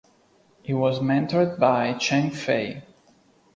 [0.63, 2.81] He was mentored by Chang Fei.